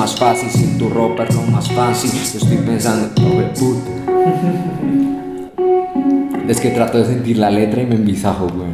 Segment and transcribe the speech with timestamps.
[0.00, 2.10] más fácil, si tu ropa es lo más fácil.
[2.10, 3.90] Yo estoy pensando, pobre puta.
[6.48, 8.70] Es que trato de sentir la letra y me envisajo, güey.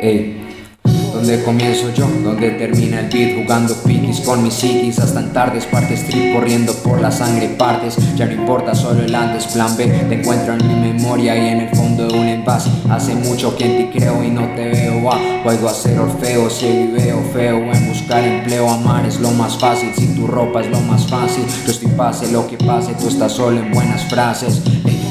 [0.00, 0.40] Ey.
[1.12, 3.74] Donde comienzo yo, donde termina el beat Jugando
[4.20, 8.32] con mis psiquis Hasta en tardes, parte strip corriendo por la sangre Partes, ya no
[8.32, 12.06] importa solo el antes Plan B, te encuentro en mi memoria Y en el fondo
[12.06, 15.10] de un envase Hace mucho que en ti creo y no te veo.
[15.10, 17.56] Ah, Puedo hacer orfeo, ciego y veo feo.
[17.56, 19.90] En buscar empleo, amar es lo más fácil.
[19.96, 23.32] Si tu ropa es lo más fácil Yo estoy pase lo que pase, tú estás
[23.32, 24.60] solo en buenas frases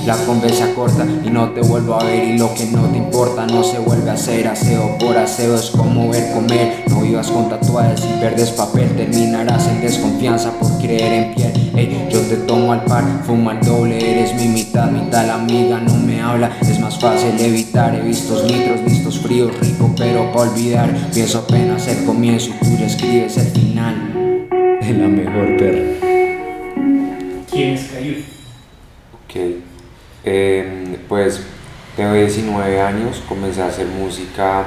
[0.06, 3.46] la conversa corta y no te vuelvo a ver y lo que no te importa
[3.46, 4.48] no se vuelve a hacer.
[4.48, 6.84] Aseo por aseo es como ver comer.
[6.90, 8.96] No vivas con tatuajes y perdes papel.
[8.96, 11.72] Terminarás en desconfianza por creer en piel.
[11.76, 15.26] Ey, yo te tomo al par fuma el doble eres mi mitad mitad.
[15.26, 17.96] La amiga no me habla es más fácil evitar.
[17.96, 20.94] He visto litros vistos fríos rico pero para olvidar.
[21.14, 24.48] Pienso apenas el comienzo y tú ya escribes el final.
[24.82, 26.02] De la mejor perra.
[27.52, 28.16] ¿Quién es Cayu?
[29.14, 29.71] Ok.
[30.24, 31.42] Em, pues
[31.96, 34.66] tengo 19 años, comencé a hacer música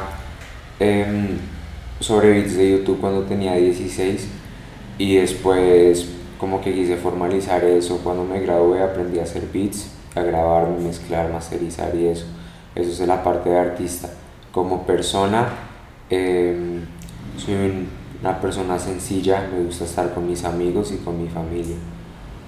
[0.80, 1.38] em,
[2.00, 4.28] sobre beats de YouTube cuando tenía 16
[4.98, 10.22] y después como que quise formalizar eso cuando me gradué aprendí a hacer beats, a
[10.22, 12.26] grabar, mezclar, masterizar y eso.
[12.74, 14.10] Eso es la parte de artista.
[14.52, 15.48] Como persona
[16.10, 16.80] em,
[17.36, 17.86] soy
[18.20, 21.76] una persona sencilla, me gusta estar con mis amigos y con mi familia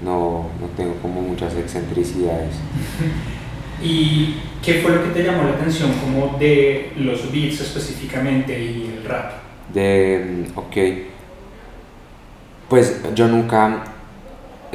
[0.03, 2.57] no, no tengo como muchas excentricidades.
[3.83, 8.95] ¿Y qué fue lo que te llamó la atención como de los beats específicamente y
[8.97, 9.33] el rap?
[9.73, 10.77] De, mm, ok,
[12.69, 13.85] pues yo nunca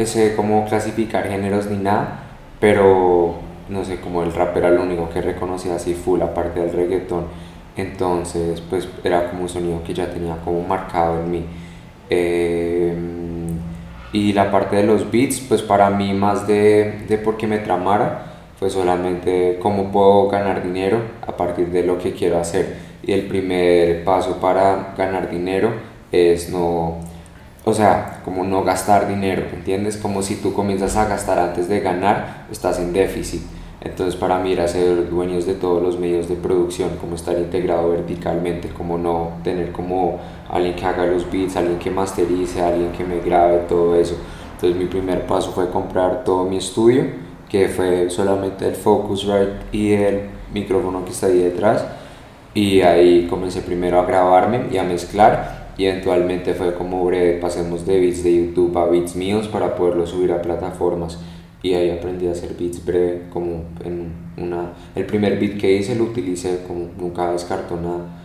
[0.05, 2.23] sé cómo clasificar géneros ni nada,
[2.59, 3.36] pero
[3.69, 7.25] no sé, como el rap era lo único que reconocía así full aparte del reggaetón,
[7.75, 11.45] entonces pues era como un sonido que ya tenía como marcado en mí.
[12.09, 12.94] Eh,
[14.14, 18.26] y la parte de los beats, pues para mí más de, de porque me tramara,
[18.60, 22.76] fue solamente cómo puedo ganar dinero a partir de lo que quiero hacer.
[23.04, 25.72] Y el primer paso para ganar dinero
[26.11, 26.98] es no,
[27.64, 29.98] o sea, como no gastar dinero, ¿entiendes?
[29.98, 33.42] Como si tú comienzas a gastar antes de ganar, estás en déficit.
[33.83, 37.89] Entonces para mí era ser dueños de todos los medios de producción, como estar integrado
[37.89, 40.19] verticalmente, como no tener como
[40.49, 44.15] alguien que haga los beats, alguien que masterice, alguien que me grabe, todo eso.
[44.53, 47.05] Entonces mi primer paso fue comprar todo mi estudio,
[47.49, 50.21] que fue solamente el Focusrite y el
[50.53, 51.83] micrófono que está ahí detrás.
[52.53, 57.86] Y ahí comencé primero a grabarme y a mezclar y eventualmente fue como breve, pasemos
[57.87, 61.17] de beats de YouTube a beats míos para poderlo subir a plataformas
[61.64, 65.95] y ahí aprendí a hacer beats breve como en una el primer beat que hice
[65.95, 68.17] lo utilicé como nunca descarto nada.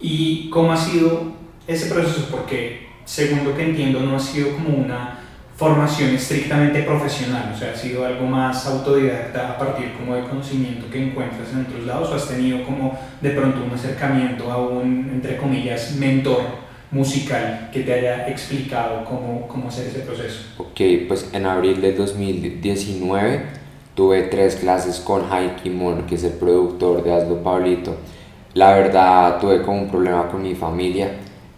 [0.00, 1.32] Y cómo ha sido
[1.66, 5.18] ese proceso porque según lo que entiendo no ha sido como una
[5.56, 10.90] formación estrictamente profesional o sea ha sido algo más autodidacta a partir como de conocimiento
[10.90, 15.10] que encuentras en otros lados o has tenido como de pronto un acercamiento a un
[15.12, 16.42] entre comillas mentor
[16.92, 20.40] musical que te haya explicado cómo, cómo hacer ese proceso?
[20.58, 23.42] Ok, pues en abril de 2019
[23.94, 27.96] tuve tres clases con Haiki Mon, que es el productor de Hazlo Pablito.
[28.54, 31.12] La verdad tuve como un problema con mi familia,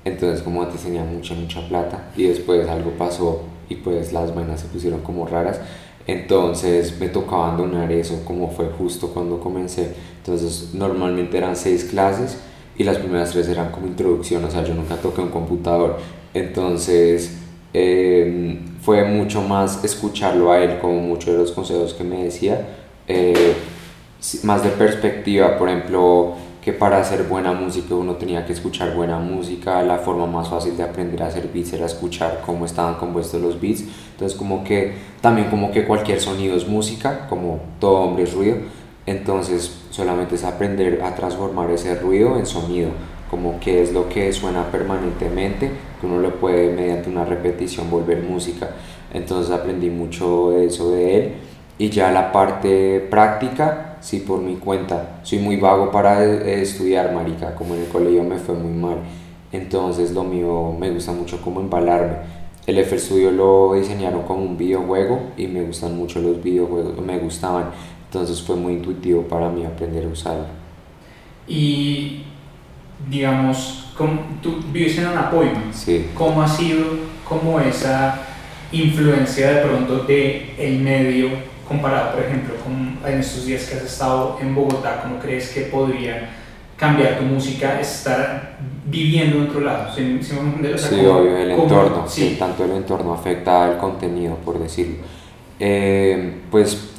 [0.05, 4.61] entonces como antes tenía mucha, mucha plata y después algo pasó y pues las vainas
[4.61, 5.61] se pusieron como raras.
[6.07, 9.95] Entonces me tocó abandonar eso como fue justo cuando comencé.
[10.19, 12.39] Entonces normalmente eran seis clases
[12.77, 15.99] y las primeras tres eran como introducción, o sea, yo nunca toqué un computador,
[16.33, 17.39] entonces
[17.73, 22.67] em, fue mucho más escucharlo a él, como muchos de los consejos que me decía,
[23.07, 23.55] eh,
[24.43, 29.19] más de perspectiva, por ejemplo, que para hacer buena música uno tenía que escuchar buena
[29.19, 33.43] música, la forma más fácil de aprender a hacer beats era escuchar cómo estaban compuestos
[33.43, 38.25] los beats, entonces como que también como que cualquier sonido es música, como todo hombre
[38.25, 38.57] es ruido,
[39.07, 42.91] entonces solamente es aprender a transformar ese ruido en sonido,
[43.31, 45.71] como qué es lo que suena permanentemente,
[46.01, 48.71] que uno lo puede mediante una repetición volver música.
[49.13, 51.33] Entonces aprendí mucho de eso de él.
[51.77, 55.21] Y ya la parte práctica, sí por mi cuenta.
[55.25, 58.99] Soy muy vago para estudiar, marica, como en el colegio me fue muy mal.
[59.51, 62.45] Entonces lo mío me gusta mucho como embalarme.
[62.67, 67.19] El F Studio lo diseñaron como un videojuego y me gustan mucho los videojuegos, me
[67.19, 67.71] gustaban.
[68.15, 70.47] Entonces fue muy intuitivo para mí aprender a usarlo.
[71.49, 72.23] Y
[73.11, 73.87] digamos,
[74.41, 76.07] tú vives en Anapoima, sí.
[76.15, 76.85] ¿cómo ha sido
[77.29, 78.21] como esa
[78.71, 81.29] influencia de pronto de el medio
[81.67, 85.63] comparado, por ejemplo, con en estos días que has estado en Bogotá, cómo crees que
[85.63, 86.31] podría
[86.77, 89.93] cambiar tu música, estar viviendo en otro lado.
[89.93, 92.37] ¿Sí, sí, obvio, el entorno, sí.
[92.39, 94.99] tanto el entorno afecta al contenido, por decirlo.
[95.59, 96.94] Eh, pues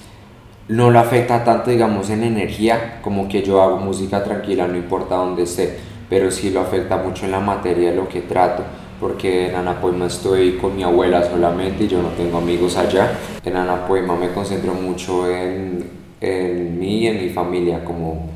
[0.68, 5.16] no lo afecta tanto, digamos, en energía, como que yo hago música tranquila, no importa
[5.16, 5.78] dónde esté,
[6.10, 8.64] pero sí lo afecta mucho en la materia de lo que trato,
[9.00, 13.12] porque en Anapoima estoy con mi abuela solamente y yo no tengo amigos allá.
[13.44, 15.84] En Anapoima me concentro mucho en,
[16.22, 18.30] en mí y en mi familia, como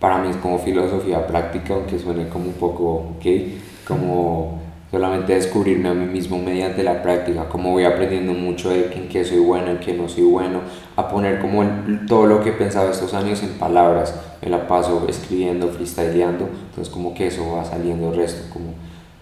[0.00, 4.60] para mí es como filosofía práctica, aunque suene como un poco gay, como
[4.90, 9.24] solamente descubrirme a mí mismo mediante la práctica, como voy aprendiendo mucho de en qué
[9.24, 10.60] soy bueno, en qué no soy bueno,
[10.98, 11.64] a poner como
[12.08, 14.12] todo lo que he pensado estos años en palabras,
[14.42, 18.74] me la paso escribiendo, freestyleando, entonces como que eso va saliendo el resto, como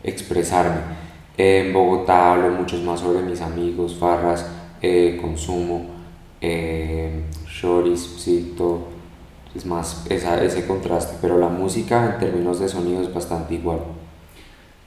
[0.03, 0.81] expresarme.
[1.37, 4.47] en Bogotá hablo mucho más sobre mis amigos, farras,
[4.81, 5.85] eh, consumo,
[6.41, 8.87] eh, shoris, sí, todo.
[9.55, 13.81] Es más esa, ese contraste, pero la música en términos de sonido es bastante igual.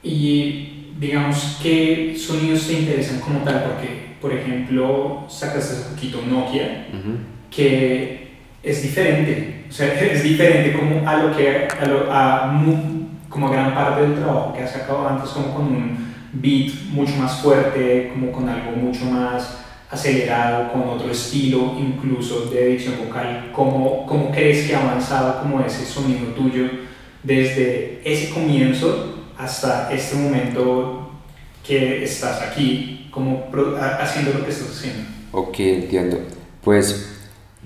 [0.02, 3.62] Y digamos, ¿qué sonidos te interesan como tal?
[3.62, 6.86] Porque, por ejemplo, sacas hace poquito Nokia,
[7.50, 8.30] que
[8.62, 12.62] es diferente, o sea, es diferente como a lo que, a, lo, a
[13.28, 17.40] como gran parte del trabajo que has sacado antes, como con un beat mucho más
[17.40, 19.58] fuerte, como con algo mucho más
[19.90, 23.50] acelerado, con otro estilo incluso de edición vocal.
[23.52, 26.68] ¿Cómo, cómo crees que ha avanzado como ese sonido tuyo
[27.22, 31.10] desde ese comienzo hasta este momento
[31.66, 33.46] que estás aquí, como
[34.00, 35.02] haciendo lo que estás haciendo.
[35.32, 36.18] Ok, entiendo.
[36.62, 37.10] Pues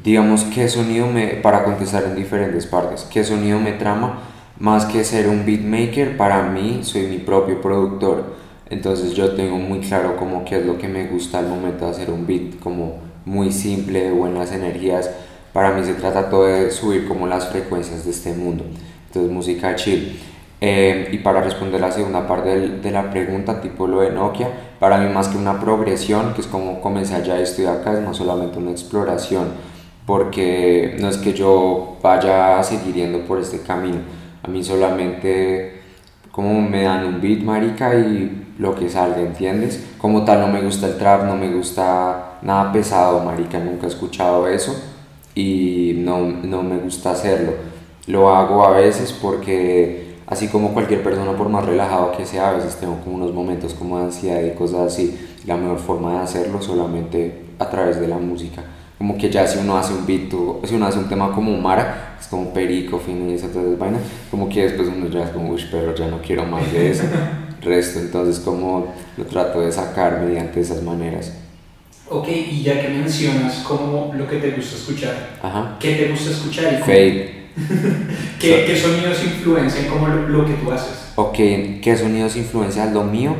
[0.02, 4.20] digamos qué sonido me, para contestar en diferentes partes, qué sonido me trama,
[4.58, 8.34] más que ser un beatmaker, para mí soy mi propio productor.
[8.70, 11.90] Entonces yo tengo muy claro como qué es lo que me gusta al momento de
[11.90, 15.10] hacer un beat, como muy simple, de buenas energías.
[15.52, 18.64] Para mí se trata todo de subir como las frecuencias de este mundo.
[19.06, 20.18] Entonces música chill.
[20.66, 24.48] Eh, y para responder la segunda parte de la pregunta, tipo lo de Nokia,
[24.80, 28.00] para mí más que una progresión, que es como comencé allá y estoy acá, es
[28.00, 29.48] no solamente una exploración,
[30.06, 33.98] porque no es que yo vaya a seguir yendo por este camino,
[34.42, 35.82] a mí solamente
[36.32, 39.84] como me dan un beat, marica, y lo que salga, ¿entiendes?
[39.98, 43.90] Como tal, no me gusta el trap, no me gusta nada pesado, marica, nunca he
[43.90, 44.74] escuchado eso
[45.34, 47.52] y no, no me gusta hacerlo.
[48.06, 52.52] Lo hago a veces porque así como cualquier persona por más relajado que sea, a
[52.54, 56.18] veces tengo como unos momentos como de ansiedad y cosas así, la mejor forma de
[56.18, 58.62] hacerlo solamente a través de la música.
[58.98, 60.30] Como que ya si uno hace un beat,
[60.64, 64.00] si uno hace un tema como Mara, es como perico, fin y esas vainas,
[64.30, 67.04] como que después uno ya es como, uy, pero ya no quiero más de eso,
[67.62, 68.86] resto, entonces como
[69.16, 71.32] lo trato de sacar mediante esas maneras.
[72.08, 75.76] Ok, y ya que mencionas como lo que te gusta escuchar, Ajá.
[75.80, 76.72] ¿qué te gusta escuchar?
[76.74, 77.43] Y Fade.
[78.40, 81.12] ¿Qué, ¿Qué, sonidos influencian como lo, que tú haces?
[81.14, 83.36] Ok, ¿qué sonidos influencian lo mío?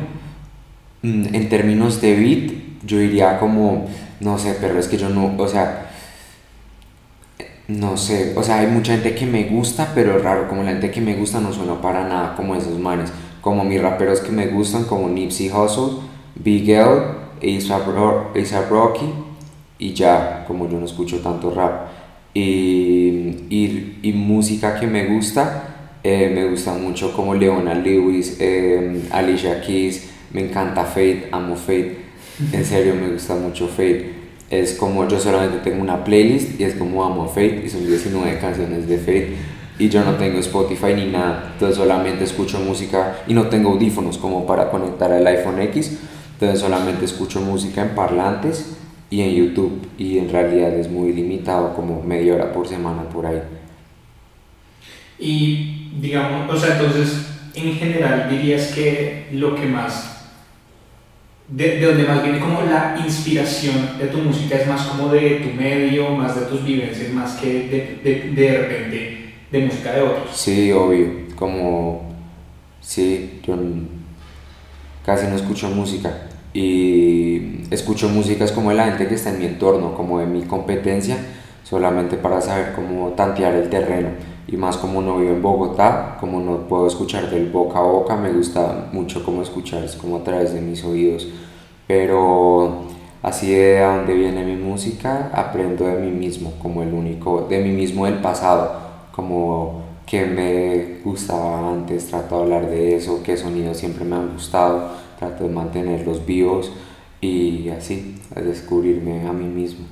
[1.01, 2.51] Mm, en términos de beat,
[2.85, 3.87] yo diría como,
[4.21, 5.91] no sé, pero es que yo no, o sea,
[7.67, 10.71] no sé, o sea, hay mucha gente que me gusta, pero es raro, como la
[10.71, 14.31] gente que me gusta no suena para nada como esos manes, como mis raperos que
[14.31, 15.99] me gustan, como Nipsey Hussle,
[16.35, 17.01] Big L,
[17.41, 19.13] A$AP Rocky,
[19.77, 22.04] y ya, como yo no escucho tanto rap
[22.35, 29.61] y, y, música que me gusta, eh, me gusta mucho como Leona Lewis, eh, Alicia
[29.61, 31.97] Keys, me encanta Fate, amo Fate,
[32.51, 34.13] en serio me gusta mucho Fate.
[34.49, 38.37] Es como yo solamente tengo una playlist y es como amo Fate y son 19
[38.39, 39.35] canciones de Fate
[39.79, 44.17] y yo no tengo Spotify ni nada, entonces solamente escucho música y no tengo audífonos
[44.17, 45.97] como para conectar al iPhone X,
[46.33, 48.75] entonces solamente escucho música en parlantes
[49.15, 53.25] y en YouTube y en realidad es muy limitado, como media hora por semana por
[53.25, 53.41] ahí.
[55.17, 60.33] Y digamos, o sea, entonces en general dirías que lo que más,
[61.47, 65.35] de, de donde más viene como la inspiración de tu música es más como de
[65.35, 70.01] tu medio, más de tus vivencias, más que de, de, de repente de música de
[70.01, 70.35] otros.
[70.35, 71.07] Sí, obvio,
[71.37, 72.13] como,
[72.81, 73.57] sí, yo
[75.05, 79.45] casi no escucho música y escucho músicas como de la gente que está en mi
[79.45, 81.17] entorno, como de mi competencia,
[81.65, 84.11] solamente para saber cómo tantear el terreno.
[84.47, 88.15] Y más como no vivo en Bogotá, como no puedo escuchar del boca a boca,
[88.15, 91.27] me gusta mucho como escuchar, es como a través de mis oídos.
[91.87, 92.83] Pero
[93.21, 97.71] así de dónde viene mi música, aprendo de mí mismo, como el único, de mí
[97.71, 98.71] mismo del pasado,
[99.11, 104.31] como que me gustaba antes, trato de hablar de eso, qué sonidos siempre me han
[104.31, 106.71] gustado trato de mantenerlos vivos
[107.21, 109.85] y así, a descubrirme a mí mismo.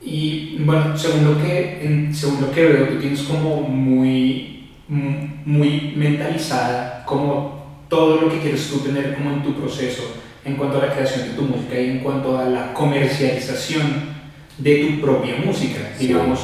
[0.00, 4.52] Y bueno, según lo que, según lo que veo, tú tienes como muy
[4.88, 10.02] muy mentalizada, como todo lo que quieres tú tener como en tu proceso
[10.44, 14.12] en cuanto a la creación de tu música y en cuanto a la comercialización
[14.58, 16.40] de tu propia música, digamos,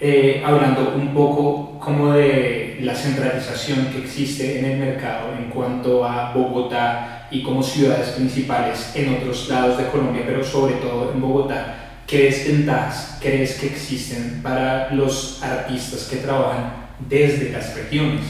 [0.00, 6.04] eh, hablando un poco como de la centralización que existe en el mercado en cuanto
[6.04, 11.20] a Bogotá y como ciudades principales en otros lados de Colombia, pero sobre todo en
[11.20, 12.02] Bogotá.
[12.06, 16.72] ¿Qué desventajas crees que existen para los artistas que trabajan
[17.08, 18.20] desde las regiones?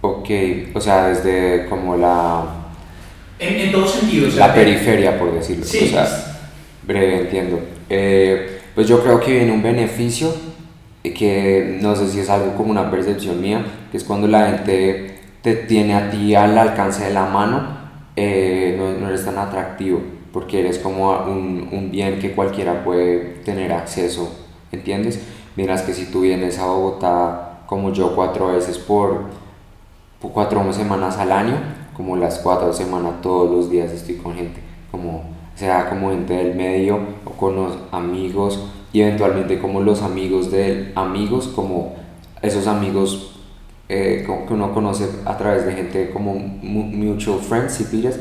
[0.00, 0.30] Ok,
[0.74, 2.44] o sea, desde como la...
[3.38, 4.34] En, en todos sentidos.
[4.34, 5.64] La periferia, por decirlo.
[5.64, 5.84] Sí.
[5.84, 6.06] O sea,
[6.84, 7.60] breve, entiendo.
[7.90, 10.47] Eh, pues yo creo que viene un beneficio
[11.14, 15.18] que no sé si es algo como una percepción mía, que es cuando la gente
[15.42, 17.78] te tiene a ti al alcance de la mano,
[18.16, 20.00] eh, no, no, eres tan atractivo,
[20.32, 24.34] porque eres como un, un, bien que cualquiera puede tener acceso,
[24.72, 25.20] ¿entiendes?
[25.56, 29.24] Miras que si tú vienes a Bogotá como yo cuatro veces por,
[30.20, 31.54] cuatro semanas al año,
[31.96, 34.60] como las cuatro semanas todos los días estoy con gente,
[34.90, 35.22] como
[35.54, 38.60] sea como gente del medio o con los amigos
[38.92, 41.94] y eventualmente como los amigos de amigos, como
[42.42, 43.34] esos amigos
[43.88, 48.18] eh, que uno conoce a través de gente como mutual friends, si pillas,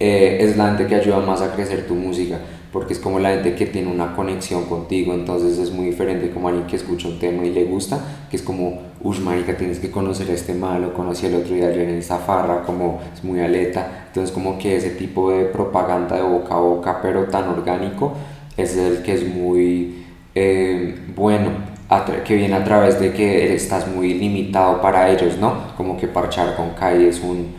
[0.00, 2.38] eh, es la gente que ayuda más a crecer tu música,
[2.72, 6.48] porque es como la gente que tiene una conexión contigo, entonces es muy diferente como
[6.48, 7.98] alguien que escucha un tema y le gusta,
[8.30, 11.72] que es como, uy, marica, tienes que conocer a este malo, conocí el otro día
[11.72, 16.22] en esta farra, como es muy aleta, entonces como que ese tipo de propaganda de
[16.22, 18.12] boca a boca, pero tan orgánico,
[18.56, 20.04] es el que es muy
[20.40, 21.50] eh, bueno,
[22.24, 25.74] que viene a través de que estás muy limitado para ellos, ¿no?
[25.76, 27.54] Como que parchar con Kai es un,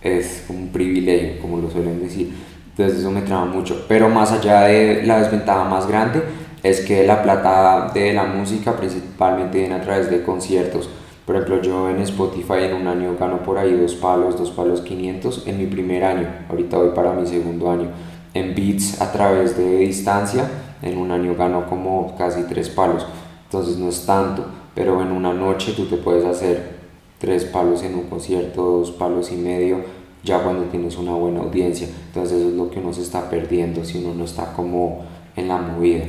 [0.00, 2.32] es un privilegio, como lo suelen decir.
[2.70, 3.84] Entonces eso me traba mucho.
[3.86, 6.22] Pero más allá de la desventaja más grande,
[6.62, 10.88] es que la plata de la música principalmente viene a través de conciertos.
[11.26, 14.80] Por ejemplo, yo en Spotify en un año gano por ahí dos palos, dos palos
[14.80, 16.28] 500 en mi primer año.
[16.48, 17.90] Ahorita voy para mi segundo año.
[18.32, 20.48] En beats a través de distancia
[20.82, 23.06] en un año gano como casi tres palos,
[23.44, 26.80] entonces no es tanto, pero en una noche tú te puedes hacer
[27.18, 29.78] tres palos en un concierto, dos palos y medio,
[30.24, 33.84] ya cuando tienes una buena audiencia, entonces eso es lo que uno se está perdiendo
[33.84, 35.04] si uno no está como
[35.36, 36.04] en la movida.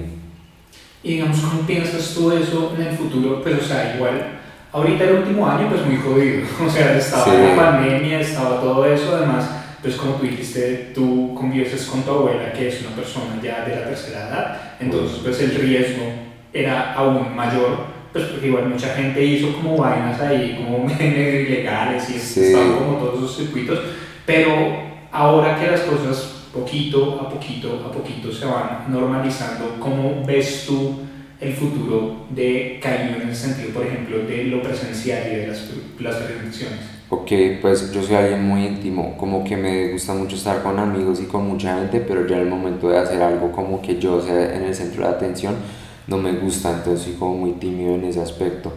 [1.04, 3.42] Y digamos, ¿cómo piensas tú eso en el futuro?
[3.42, 4.40] Pues o sea, igual,
[4.72, 9.16] ahorita el último año pues muy jodido, o sea, estaba la pandemia, estaba todo eso,
[9.16, 13.66] además entonces, como tú dijiste, tú convives con tu abuela, que es una persona ya
[13.66, 16.06] de la tercera edad, entonces pues el riesgo
[16.54, 17.80] era aún mayor,
[18.14, 23.18] pues porque igual mucha gente hizo como vainas ahí, como ilegales y estaban como todos
[23.18, 23.78] esos circuitos,
[24.26, 24.54] pero
[25.12, 31.02] ahora que las cosas poquito a poquito a poquito se van normalizando, ¿cómo ves tú
[31.42, 35.70] el futuro de Caño en el sentido, por ejemplo, de lo presencial y de las,
[36.00, 37.03] las presentaciones?
[37.14, 41.20] Ok, pues yo soy alguien muy íntimo, como que me gusta mucho estar con amigos
[41.22, 44.56] y con mucha gente, pero ya el momento de hacer algo como que yo sea
[44.56, 45.54] en el centro de atención,
[46.08, 48.74] no me gusta, entonces soy como muy tímido en ese aspecto.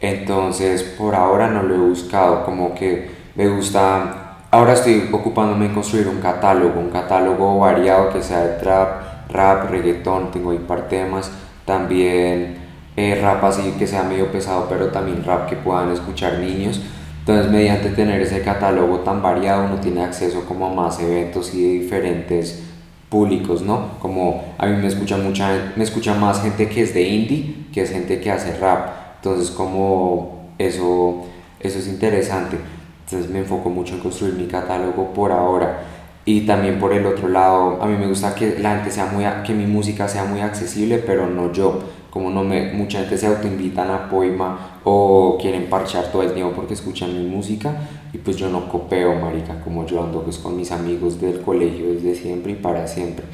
[0.00, 5.74] Entonces, por ahora no lo he buscado, como que me gusta, ahora estoy ocupándome en
[5.74, 10.88] construir un catálogo, un catálogo variado que sea de trap, rap, reggaetón, tengo ahí par
[10.88, 11.30] temas,
[11.64, 12.56] también
[12.96, 16.80] eh, rap así que sea medio pesado, pero también rap que puedan escuchar niños
[17.26, 21.80] entonces, mediante tener ese catálogo tan variado, uno tiene acceso como a más eventos y
[21.80, 22.62] diferentes
[23.08, 23.98] públicos, ¿no?
[23.98, 27.82] Como a mí me escucha, mucha, me escucha más gente que es de indie que
[27.82, 28.90] es gente que hace rap.
[29.16, 31.24] Entonces, como eso,
[31.58, 32.58] eso es interesante.
[33.06, 35.80] Entonces, me enfoco mucho en construir mi catálogo por ahora.
[36.24, 39.24] Y también por el otro lado, a mí me gusta que la gente sea muy,
[39.44, 41.80] que mi música sea muy accesible, pero no yo
[42.16, 46.54] como no me, mucha gente se autoinvitan a poema o quieren parchar todo el tiempo
[46.56, 47.76] porque escuchan mi música
[48.10, 51.92] y pues yo no copeo, marica, como yo ando pues con mis amigos del colegio
[51.92, 53.26] desde siempre y para siempre.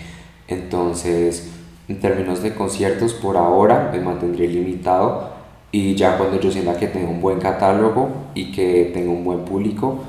[0.48, 1.52] Entonces,
[1.86, 5.30] en términos de conciertos, por ahora me mantendré limitado
[5.70, 9.44] y ya cuando yo sienta que tengo un buen catálogo y que tengo un buen
[9.44, 10.00] público,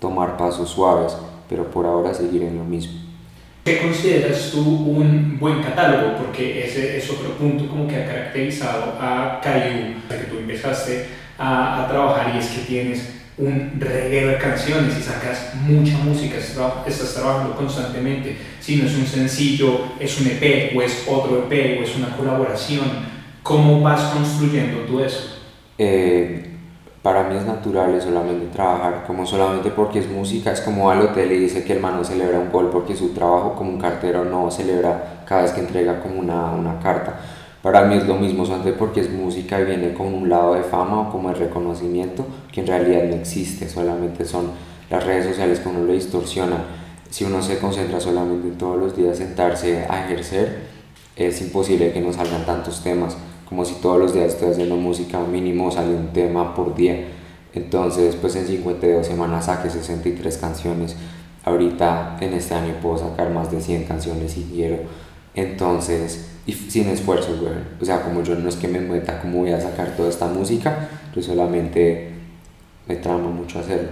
[0.00, 1.14] tomar pasos suaves,
[1.50, 3.01] pero por ahora seguiré en lo mismo.
[3.64, 6.16] ¿Qué consideras tú un buen catálogo?
[6.16, 11.06] Porque ese es otro punto como que ha caracterizado a Cayu, que tú empezaste
[11.38, 16.38] a, a, trabajar y es que tienes un reguero de canciones y sacas mucha música,
[16.38, 18.36] estás trabajando constantemente.
[18.60, 22.16] Si no es un sencillo, es un EP o es otro EP o es una
[22.16, 22.84] colaboración.
[23.44, 25.36] ¿Cómo vas construyendo tú eso?
[25.78, 26.41] Eh,
[27.02, 31.32] para mí es natural solamente trabajar, como solamente porque es música, es como al hotel
[31.32, 34.24] y dice que el man no celebra un gol porque su trabajo como un cartero
[34.24, 37.18] no celebra cada vez que entrega como una, una carta.
[37.60, 40.62] Para mí es lo mismo, solamente porque es música y viene con un lado de
[40.62, 44.50] fama o como el reconocimiento que en realidad no existe, solamente son
[44.88, 46.56] las redes sociales que uno lo distorsiona.
[47.10, 50.66] Si uno se concentra solamente en todos los días sentarse a ejercer,
[51.16, 53.16] es imposible que no salgan tantos temas,
[53.52, 57.08] como si todos los días estoy haciendo música, mínimo sale un tema por día.
[57.52, 60.96] Entonces, pues en 52 semanas saqué 63 canciones.
[61.44, 64.78] Ahorita en este año puedo sacar más de 100 canciones si quiero.
[65.34, 67.52] Entonces, y sin esfuerzo, güey.
[67.78, 70.28] O sea, como yo no es que me meta cómo voy a sacar toda esta
[70.28, 72.10] música, yo solamente
[72.88, 73.90] me trama mucho hacerlo.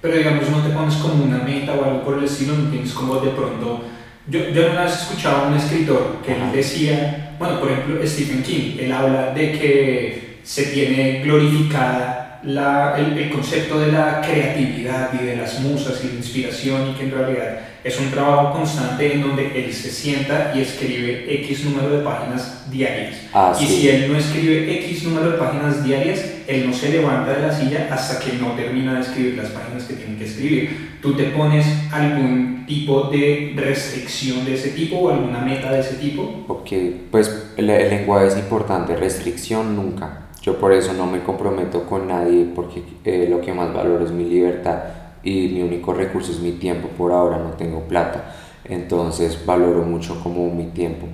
[0.00, 2.94] Pero digamos, no te pones como una meta o algo por el estilo, no tienes
[2.94, 3.82] como de pronto...
[4.28, 8.42] Yo, yo una vez escuchaba a un escritor que él decía, bueno, por ejemplo, Stephen
[8.42, 15.10] King, él habla de que se tiene glorificada la, el, el concepto de la creatividad
[15.20, 19.14] y de las musas y la inspiración y que en realidad es un trabajo constante
[19.14, 23.14] en donde él se sienta y escribe X número de páginas diarias.
[23.32, 23.76] Ah, y sí.
[23.76, 27.52] si él no escribe X número de páginas diarias, él no se levanta de la
[27.52, 30.96] silla hasta que no termina de escribir las páginas que tiene que escribir.
[31.00, 35.94] ¿Tú te pones algún tipo de restricción de ese tipo o alguna meta de ese
[35.94, 36.44] tipo?
[36.48, 36.72] Ok,
[37.12, 40.22] pues el, el lenguaje es importante, restricción nunca.
[40.42, 44.10] Yo por eso no me comprometo con nadie porque eh, lo que más valoro es
[44.10, 46.88] mi libertad y mi único recurso es mi tiempo.
[46.96, 51.06] Por ahora no tengo plata, entonces valoro mucho como mi tiempo.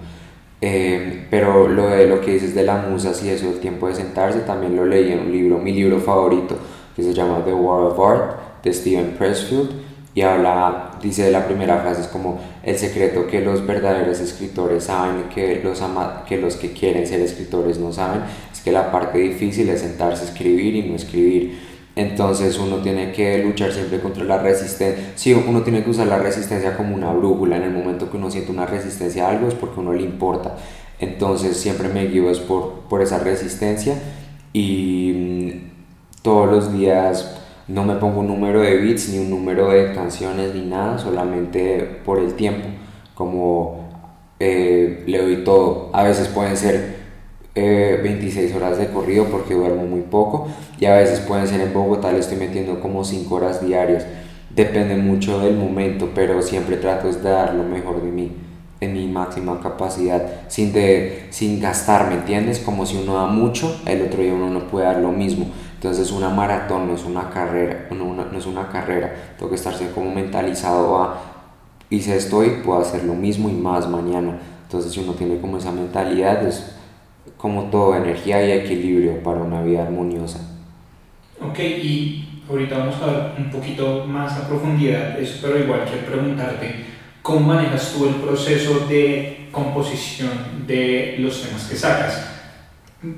[0.61, 3.95] Eh, pero lo de lo que dices de la musa y eso, el tiempo de
[3.95, 6.57] sentarse, también lo leí en un libro, mi libro favorito,
[6.95, 9.71] que se llama The War of Art, de Steven Pressfield,
[10.15, 15.25] y habla, dice la primera frase, es como el secreto que los verdaderos escritores saben
[15.35, 18.21] que los, ama, que los que quieren ser escritores no saben,
[18.53, 21.72] es que la parte difícil es sentarse a escribir y no escribir.
[21.95, 25.13] Entonces uno tiene que luchar siempre contra la resistencia.
[25.15, 27.57] Sí, uno tiene que usar la resistencia como una brújula.
[27.57, 30.03] En el momento que uno siente una resistencia a algo es porque a uno le
[30.03, 30.57] importa.
[30.99, 33.95] Entonces siempre me guío es por, por esa resistencia
[34.53, 39.71] y mm, todos los días no me pongo un número de beats ni un número
[39.71, 42.69] de canciones ni nada, solamente por el tiempo.
[43.15, 43.91] Como
[44.41, 45.91] eh, le doy todo.
[45.93, 47.02] A veces pueden ser
[47.55, 51.73] eh, 26 horas de corrido porque duermo muy poco y a veces pueden ser en
[51.73, 54.07] Bogotá le estoy metiendo como 5 horas diarias
[54.51, 58.33] depende mucho del momento pero siempre trato de dar lo mejor de mí
[58.83, 62.59] en mi máxima capacidad sin, de, sin gastar, ¿me entiendes?
[62.59, 65.47] Como si uno da mucho, el otro día uno no puede dar lo mismo.
[65.75, 69.57] Entonces una maratón no es una carrera, no, una, no es una carrera, tengo que
[69.57, 71.21] estarse como mentalizado a,
[71.91, 74.39] hice esto y puedo hacer lo mismo y más mañana.
[74.65, 76.75] Entonces si uno tiene como esa mentalidad es
[77.43, 80.39] como todo, energía y equilibrio para una vida armoniosa.
[81.41, 86.07] Ok, y ahorita vamos a ver un poquito más a profundidad eso, pero igual quiero
[86.07, 86.85] preguntarte,
[87.21, 90.31] ¿cómo manejas tú el proceso de composición
[90.69, 92.29] de los temas que sacas?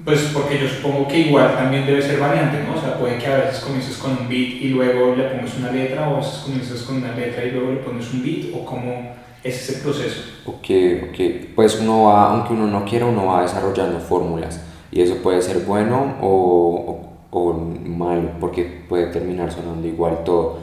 [0.06, 2.78] Pues porque yo supongo que igual también debe ser variante, ¿no?
[2.78, 5.70] O sea, puede que a veces comiences con un beat y luego le pongas una
[5.70, 8.64] letra, o a veces comienzas con una letra y luego le pones un beat, o
[8.64, 10.22] cómo es ese proceso.
[10.46, 10.66] Ok,
[11.10, 11.54] ok.
[11.54, 14.60] Pues uno va, aunque uno no quiera, uno va desarrollando fórmulas.
[14.90, 20.58] Y eso puede ser bueno o, o, o malo, porque puede terminar sonando igual todo.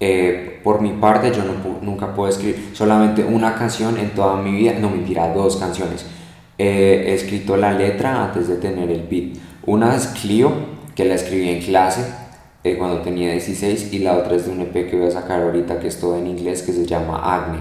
[0.00, 4.52] Eh, por mi parte, yo no, nunca puedo escribir solamente una canción en toda mi
[4.52, 6.06] vida, no mentira, dos canciones.
[6.58, 9.38] Eh, he escrito la letra antes de tener el beat.
[9.64, 10.52] Una es Clio,
[10.94, 12.04] que la escribí en clase
[12.64, 15.42] eh, cuando tenía 16, y la otra es de un EP que voy a sacar
[15.42, 17.58] ahorita que es todo en inglés, que se llama Acne,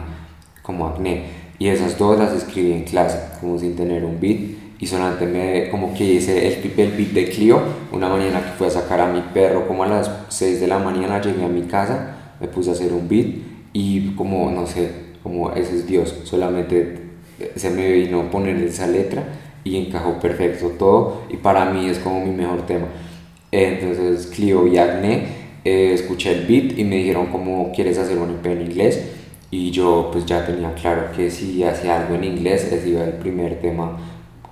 [0.67, 1.23] como Acne.
[1.57, 4.37] Y esas dos las escribí en clase, como sin tener un beat.
[4.79, 7.59] Y solamente me, como que hice el, el beat de Clio.
[7.91, 10.77] Una mañana que fui a sacar a mi perro, como a las 6 de la
[10.77, 13.27] mañana, llegué a mi casa, me puse a hacer un beat.
[13.73, 14.91] Y como, no sé,
[15.23, 17.07] como ese es Dios, solamente
[17.55, 19.23] se me vino poner esa letra
[19.63, 22.87] y encajó perfecto todo y para mí es como mi mejor tema
[23.51, 25.27] entonces Clio y Acne
[25.63, 29.03] eh, escuché el beat y me dijeron cómo quieres hacer un EP en inglés
[29.49, 33.13] y yo pues ya tenía claro que si hacía algo en inglés ese iba el
[33.13, 33.97] primer tema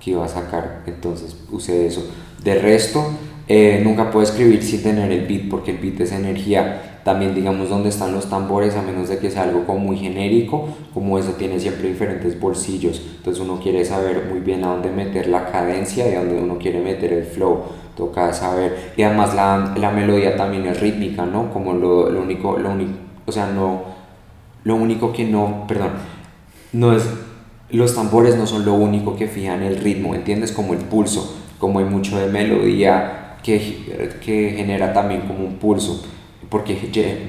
[0.00, 0.82] que iba a sacar.
[0.86, 2.08] Entonces usé eso.
[2.42, 3.04] De resto
[3.48, 7.00] eh, nunca puedo escribir sin tener el beat porque el beat es energía.
[7.04, 10.68] También digamos dónde están los tambores a menos de que sea algo como muy genérico
[10.92, 13.02] como eso tiene siempre diferentes bolsillos.
[13.18, 16.58] Entonces uno quiere saber muy bien a dónde meter la cadencia y a dónde uno
[16.58, 17.64] quiere meter el flow.
[17.96, 18.92] Toca saber.
[18.96, 22.92] Y además la, la melodía también es rítmica no como lo, lo único lo único
[23.26, 23.95] o sea no
[24.66, 25.92] lo único que no perdón
[26.72, 27.08] no es
[27.70, 31.78] los tambores no son lo único que fijan el ritmo entiendes como el pulso como
[31.78, 36.04] hay mucho de melodía que, que genera también como un pulso
[36.50, 36.74] porque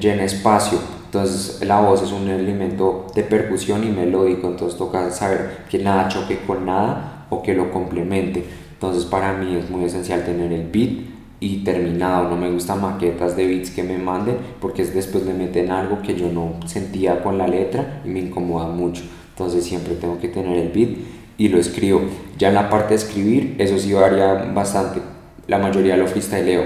[0.01, 0.79] llena espacio.
[1.05, 6.09] Entonces la voz es un elemento de percusión y melódico, entonces toca saber que nada
[6.09, 8.45] choque con nada o que lo complemente.
[8.73, 12.29] Entonces para mí es muy esencial tener el beat y terminado.
[12.29, 16.15] No me gustan maquetas de beats que me manden porque después le meten algo que
[16.15, 19.03] yo no sentía con la letra y me incomoda mucho.
[19.29, 20.97] Entonces siempre tengo que tener el beat
[21.37, 22.01] y lo escribo.
[22.37, 25.01] Ya en la parte de escribir, eso sí varía bastante.
[25.47, 26.63] La mayoría lo freestyleo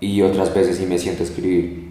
[0.00, 1.86] y otras veces sí me siento a escribir.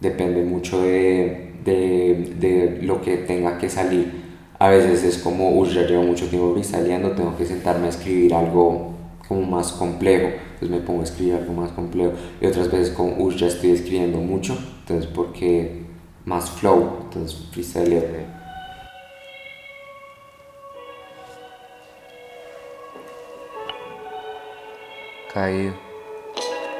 [0.00, 4.22] Depende mucho de, de, de lo que tenga que salir.
[4.58, 8.34] A veces es como, uy, ya llevo mucho tiempo freestyleando, tengo que sentarme a escribir
[8.34, 8.92] algo
[9.26, 10.28] como más complejo,
[10.62, 12.12] entonces me pongo a escribir algo más complejo.
[12.40, 15.82] Y otras veces como, uy, ya estoy escribiendo mucho, entonces porque
[16.24, 18.42] más flow, entonces freestyleo.
[25.32, 25.91] Caio.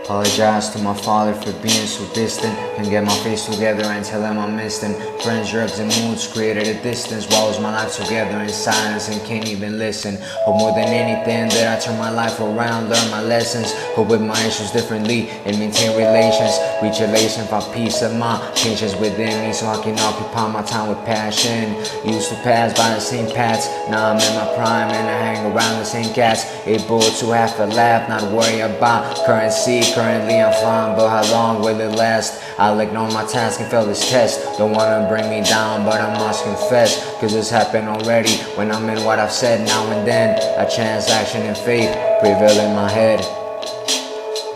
[0.04, 2.52] Apologize to my father for being so distant.
[2.74, 4.94] Can get my face together and tell him I missed him.
[5.20, 7.28] Friends, drugs, and moods created a distance.
[7.28, 10.18] Was my life together in silence and can't even listen.
[10.44, 13.72] Hope more than anything that I turn my life around, learn my lessons.
[13.94, 16.58] Cope with my issues differently and maintain relations.
[16.82, 18.42] Reach elation for peace of mind.
[18.56, 21.76] Patience within me so I can occupy my time with passion.
[22.04, 23.68] Used to pass by the same paths.
[23.88, 26.42] Now I'm in my prime and I hang around the same cats.
[26.66, 29.91] Able to have a laugh, not worry about currency.
[29.94, 32.42] Currently I'm fine, but how long will it last?
[32.59, 34.40] I'll ignore my task and fail this test.
[34.57, 37.05] Don't wanna bring me down, but I must confess.
[37.20, 40.38] Cause this happened already when I'm in what I've said now and then.
[40.59, 43.20] A transaction in faith prevail in my head.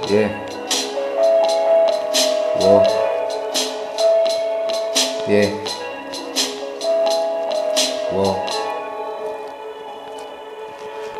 [0.08, 0.32] Yeah.
[2.58, 2.82] Whoa.
[5.28, 5.65] Yeah.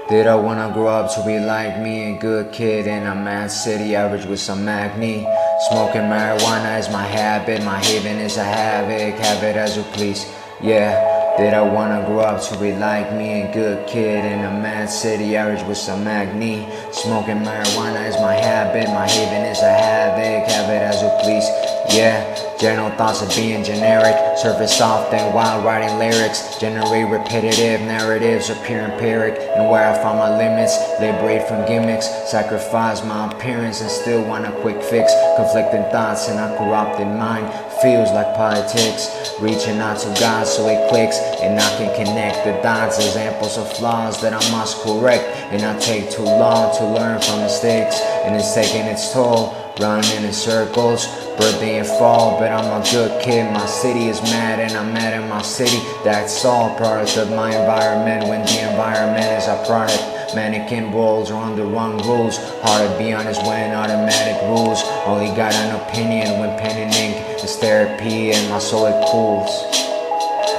[0.08, 2.14] Did I wanna grow up to be like me?
[2.14, 5.26] A good kid in a mad city, average with some acne.
[5.68, 9.18] Smoking marijuana is my habit, my haven is a havoc.
[9.18, 10.24] Have it as you please,
[10.62, 10.94] yeah.
[11.36, 13.42] Did I wanna grow up to be like me?
[13.42, 16.68] A good kid in a mad city, average with some acne.
[16.92, 20.48] Smoking marijuana is my habit, my haven is a havoc.
[20.48, 21.48] Have it as you please,
[21.90, 22.42] yeah.
[22.58, 28.80] General thoughts of being generic, surface soft and wild writing lyrics, generate repetitive narratives, appear
[28.80, 34.24] empiric, and where I find my limits, liberate from gimmicks, sacrifice my appearance and still
[34.24, 37.46] want a quick fix, conflicting thoughts and a corrupted mind,
[37.82, 42.52] feels like politics, reaching out to God so it clicks, and I can connect the
[42.62, 47.20] dots, examples of flaws that I must correct, and I take too long to learn
[47.20, 52.80] from mistakes, and it's taking its toll, running in circles, birthday and fall, but I'm
[52.80, 53.52] a good kid.
[53.52, 55.78] My city is mad and I'm mad at my city.
[56.02, 60.02] That's all product of my environment when the environment is a product.
[60.34, 62.38] Mannequin roles are on the wrong rules.
[62.62, 64.82] Hard to be honest when automatic rules.
[65.04, 67.15] Only got an opinion when pen and ink.
[67.56, 69.48] It's therapy and my soul it cools.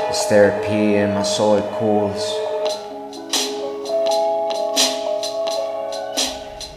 [0.09, 2.25] It's therapy and my soul it cools.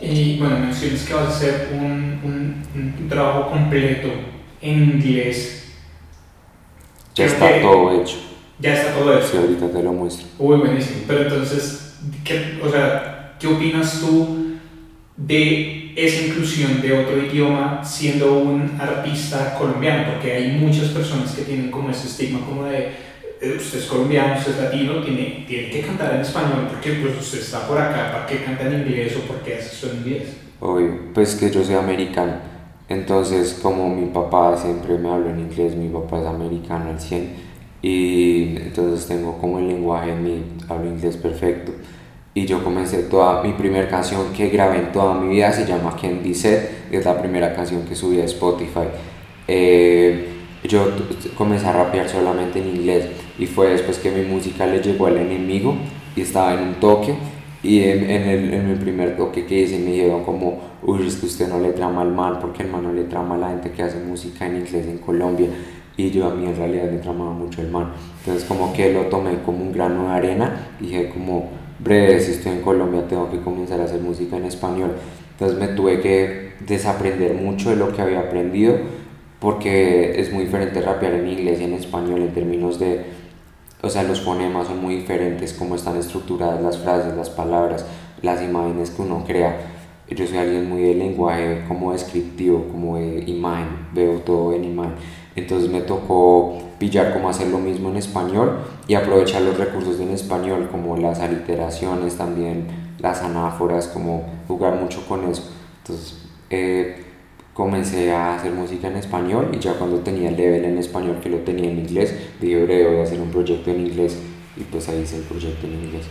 [0.03, 2.63] Y bueno, mencionas que vas a hacer un, un,
[3.01, 4.09] un trabajo completo
[4.61, 5.73] en inglés.
[7.15, 8.17] Ya Creo está que todo hecho.
[8.59, 9.39] Ya está todo Sí, eso.
[9.39, 10.27] ahorita te lo muestro.
[10.39, 10.97] Uy, buenísimo.
[11.07, 14.59] Pero entonces, ¿qué, o sea, ¿qué opinas tú
[15.17, 20.13] de esa inclusión de otro idioma siendo un artista colombiano?
[20.13, 22.91] Porque hay muchas personas que tienen como ese estigma como de
[23.41, 27.19] eh, usted es colombiano, usted es latino, tiene, tiene que cantar en español porque pues
[27.19, 29.99] usted está por acá, ¿para qué canta en inglés o por qué hace esto en
[29.99, 30.37] inglés?
[30.61, 32.35] Obvio, pues que yo soy americano.
[32.91, 37.51] Entonces, como mi papá siempre me habla en inglés, mi papá es americano al 100.
[37.83, 41.73] Y entonces tengo como el lenguaje, mi, hablo inglés perfecto.
[42.33, 45.97] Y yo comencé toda, mi primera canción que grabé en toda mi vida se llama
[46.01, 48.87] Candy Set, es la primera canción que subí a Spotify.
[49.49, 50.29] Eh,
[50.63, 50.87] yo
[51.37, 53.07] comencé a rapear solamente en inglés
[53.39, 55.75] y fue después que mi música le llegó al enemigo
[56.15, 57.15] y estaba en un toque
[57.63, 61.17] y en, en el, en el primer toque que hice me dijeron como, uy, es
[61.17, 63.49] que usted no le trama al mal, porque el man no le trama a la
[63.49, 65.49] gente que hace música en inglés en Colombia.
[65.97, 67.93] Y yo a mí en realidad me tramaba mucho el man.
[68.21, 71.51] Entonces como que lo tomé como un grano de arena y dije como,
[71.83, 74.93] breve, si estoy en Colombia tengo que comenzar a hacer música en español.
[75.33, 78.77] Entonces me tuve que desaprender mucho de lo que había aprendido
[79.39, 83.21] porque es muy diferente rapear en inglés y en español en términos de
[83.83, 87.87] o sea, los fonemas son muy diferentes, cómo están estructuradas las frases, las palabras,
[88.21, 89.59] las imágenes que uno crea.
[90.11, 94.95] Yo soy alguien muy de lenguaje como descriptivo, como de imagen, veo todo en imagen.
[95.37, 100.11] Entonces me tocó pillar cómo hacer lo mismo en español y aprovechar los recursos en
[100.11, 102.67] español, como las aliteraciones también,
[102.99, 105.51] las anáforas, como jugar mucho con eso.
[105.83, 106.19] Entonces
[106.51, 107.05] eh,
[107.55, 111.29] comencé a hacer música en español y ya cuando tenía el level en español que
[111.29, 114.19] lo tenía en inglés, dije, breve, voy a hacer un proyecto en inglés
[114.57, 116.07] y pues ahí hice el proyecto en inglés.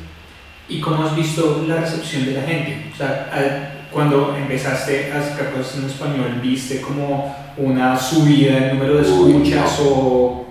[0.70, 2.92] ¿Y cómo has visto la recepción de la gente?
[2.94, 8.98] O sea, cuando empezaste a sacar cosas en español, ¿viste como una subida en número
[8.98, 10.46] de escuchas o...?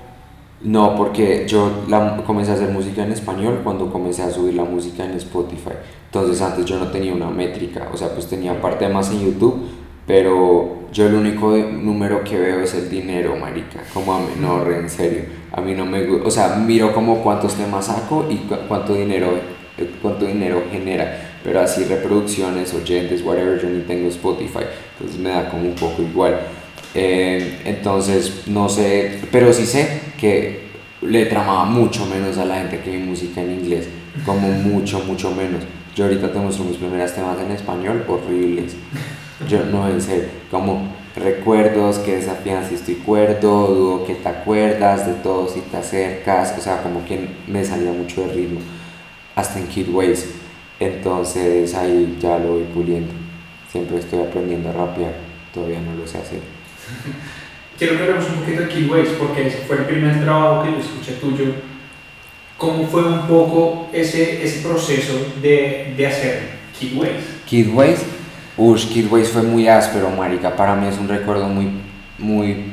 [0.61, 4.65] No, porque yo la, comencé a hacer música en español cuando comencé a subir la
[4.65, 5.75] música en Spotify.
[6.07, 9.69] Entonces antes yo no tenía una métrica, o sea, pues tenía parte más en YouTube,
[10.05, 14.91] pero yo el único número que veo es el dinero, marica, como a menor, en
[14.91, 15.27] serio.
[15.53, 19.29] A mí no me gusta, o sea, miro como cuántos temas saco y cuánto dinero,
[19.77, 25.31] eh, cuánto dinero genera pero así reproducciones, oyentes, whatever, yo ni tengo Spotify, entonces me
[25.31, 26.39] da como un poco igual.
[26.95, 30.69] Eh, entonces, no sé, pero sí sé que
[31.01, 33.89] le tramaba mucho menos a la gente que mi música en inglés,
[34.27, 35.63] como mucho, mucho menos.
[35.97, 38.77] Yo ahorita te muestro mis primeras temas en español, horribles.
[39.49, 45.07] Yo no en serio, como recuerdos que desafían si estoy cuerdo, dudo que te acuerdas
[45.07, 48.61] de todo si te acercas, o sea, como que me salía mucho de ritmo,
[49.35, 50.27] hasta en Kid Ways
[50.81, 53.13] entonces ahí ya lo voy puliendo.
[53.71, 55.13] Siempre estoy aprendiendo a rapear,
[55.53, 56.41] todavía no lo sé hacer.
[57.79, 60.79] Quiero que hablemos un poquito de Kidways, porque ese fue el primer trabajo que yo
[60.79, 61.53] escuché tuyo.
[62.57, 66.43] ¿Cómo fue un poco ese, ese proceso de, de hacer
[66.79, 67.43] Kidways?
[67.47, 68.01] Kidways,
[68.57, 70.57] uff, Kidways fue muy áspero, marica.
[70.57, 71.71] Para mí es un recuerdo muy,
[72.19, 72.65] muy,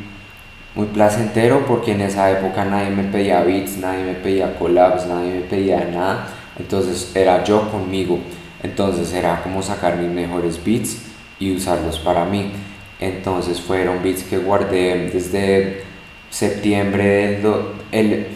[0.73, 5.35] muy placentero, porque en esa época nadie me pedía beats, nadie me pedía collabs, nadie
[5.35, 8.19] me pedía nada entonces era yo conmigo.
[8.63, 11.03] Entonces era como sacar mis mejores beats
[11.39, 12.51] y usarlos para mí.
[12.99, 15.83] Entonces fueron beats que guardé desde
[16.29, 17.45] septiembre del...
[17.91, 18.27] el,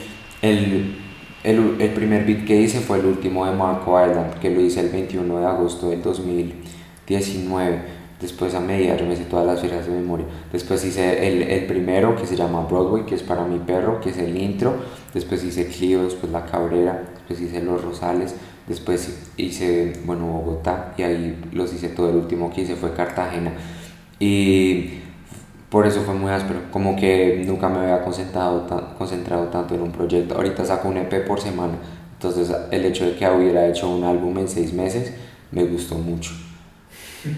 [0.42, 0.96] el,
[1.44, 4.82] el, el, primer beat que hice fue el último de Marco Island, que lo hice
[4.82, 9.86] el 21 de agosto del 2019 Después a media yo me hice todas las fechas
[9.86, 10.26] de memoria.
[10.52, 14.10] Después hice el, el, primero que se llama Broadway, que es para mi perro, que
[14.10, 14.76] es el intro.
[15.14, 18.36] Después hice Clio, después La Cabrera, después hice Los Rosales.
[18.68, 22.10] Después hice, bueno, Bogotá y ahí los hice todo.
[22.10, 23.54] El último que hice fue Cartagena.
[24.20, 25.00] Y
[25.70, 26.62] por eso fue muy áspero.
[26.72, 30.36] Como que nunca me había concentrado, concentrado tanto en un proyecto.
[30.36, 31.74] Ahorita saco un EP por semana.
[32.14, 35.14] Entonces el hecho de que hubiera hecho un álbum en seis meses
[35.52, 36.32] me gustó mucho.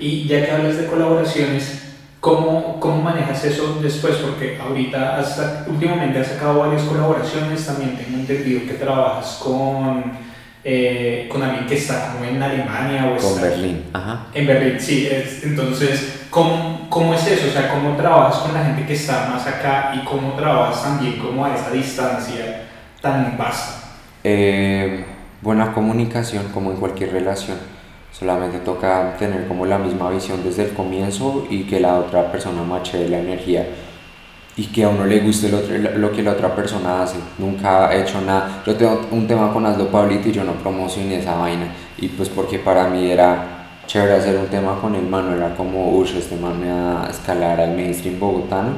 [0.00, 1.87] Y ya que hablas de colaboraciones,
[2.28, 4.16] ¿cómo, cómo manejas eso después?
[4.16, 10.12] Porque ahorita, hasta, últimamente has sacado varias colaboraciones, también tengo entendido que trabajas con,
[10.62, 14.26] eh, con alguien que está como en Alemania o Con Berlín, ajá.
[14.34, 15.08] En Berlín, sí.
[15.42, 17.48] entonces, ¿cómo, ¿cómo es eso?
[17.48, 21.18] O sea, ¿cómo trabajas con la gente que está más acá y cómo trabajas también
[21.18, 22.64] como a esa distancia
[23.00, 23.84] tan vasta?
[24.22, 25.02] Eh,
[25.40, 27.77] buena comunicación, como en cualquier relación
[28.18, 32.62] Solamente toca tener como la misma visión desde el comienzo y que la otra persona
[32.62, 33.66] mache la energía
[34.58, 35.60] y que a uno le guste lo,
[35.96, 37.16] lo que la otra persona hace.
[37.38, 38.60] Nunca he hecho nada.
[38.66, 41.72] Yo tengo un tema con Aslo Pablito y yo no promocioné esa vaina.
[41.96, 45.96] Y pues porque para mí era chévere hacer un tema con el mano, era como,
[45.96, 48.70] uff, este man me va a escalar al mainstream bogotano.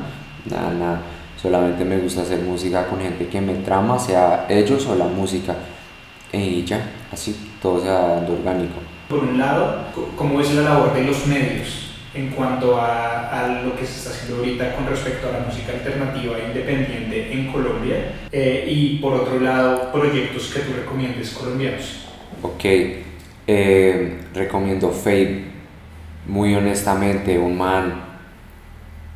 [0.50, 1.00] Nada, nada.
[1.40, 5.55] Solamente me gusta hacer música con gente que me trama, sea ellos o la música.
[6.31, 11.02] Y ya, así, todo sea dando orgánico por un lado, cómo es la labor de
[11.02, 15.32] los medios en cuanto a, a, lo que se está haciendo ahorita con respecto a
[15.32, 17.96] la música alternativa e independiente en Colombia
[18.30, 22.06] eh, y por otro lado proyectos que tú recomiendes colombianos.
[22.40, 22.64] Ok,
[23.46, 25.44] eh, recomiendo Fade,
[26.26, 28.04] muy honestamente, un man,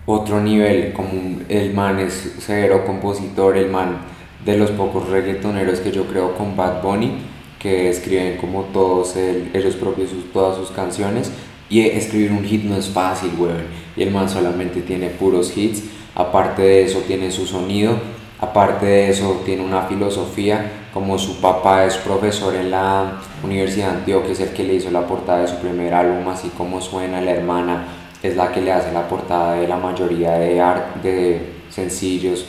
[0.06, 3.98] otro nivel, como el man es severo compositor, el man
[4.44, 7.33] de los pocos reggaetoneros que yo creo con Bad Bunny
[7.64, 11.32] que escriben como todos ellos propios todas sus canciones.
[11.70, 13.64] Y escribir un hit no es fácil, weón.
[13.96, 15.82] Y el man solamente tiene puros hits,
[16.14, 17.94] aparte de eso tiene su sonido,
[18.38, 23.98] aparte de eso tiene una filosofía, como su papá es profesor en la Universidad de
[24.00, 27.22] Antioquia, es el que le hizo la portada de su primer álbum, así como suena.
[27.22, 27.86] La hermana,
[28.22, 32.44] es la que le hace la portada de la mayoría de, art, de sencillos,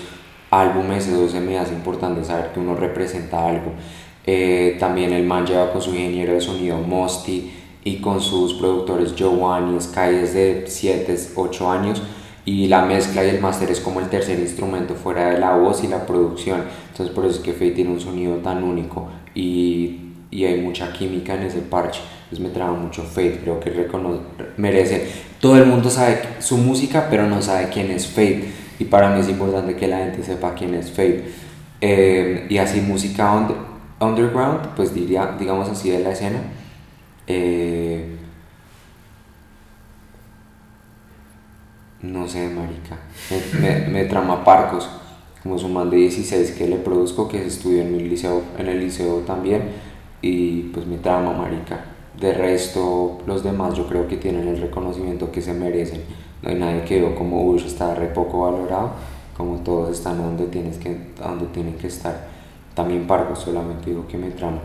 [0.51, 3.71] álbumes, eso se me hace importante saber que uno representa algo.
[4.25, 7.51] Eh, también el man lleva con su ingeniero de sonido Mosty
[7.83, 12.01] y con sus productores y Sky desde 7, 8 años
[12.45, 15.83] y la mezcla y el máster es como el tercer instrumento fuera de la voz
[15.83, 16.63] y la producción.
[16.91, 20.93] Entonces por eso es que Faye tiene un sonido tan único y, y hay mucha
[20.93, 22.01] química en ese parche.
[22.23, 23.71] Entonces me traba mucho Faith, creo que
[24.57, 25.07] merece.
[25.39, 28.45] Todo el mundo sabe su música, pero no sabe quién es Faith.
[28.79, 31.23] Y para mí es importante que la gente sepa quién es Faith.
[31.81, 33.31] Eh, y así música
[33.99, 36.39] underground, pues diría, digamos así, de la escena.
[37.27, 38.17] Eh,
[42.01, 42.97] no sé, marica.
[43.59, 44.87] Me, me, trama Parcos,
[45.41, 49.19] como su man de 16 que le produzco, que estudió en, liceo, en el liceo
[49.19, 49.63] también.
[50.21, 51.85] y pues mi trama, marica.
[52.19, 56.01] De resto, los demás yo creo que tienen el reconocimiento que se merecen.
[56.41, 58.91] No hay nadie que veo como Ush está re poco valorado,
[59.35, 62.34] como todos están donde, tienes que, donde tienen que estar.
[62.75, 64.59] También Pargo, solamente digo que me trama.